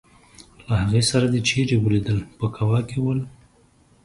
له 0.67 0.73
هغې 0.81 1.01
سره 1.11 1.25
دي 1.33 1.41
چېرې 1.49 1.75
ولیدل 1.79 2.17
په 2.39 2.47
کوا 2.55 2.79
کې 2.89 2.97
ول. 3.01 3.19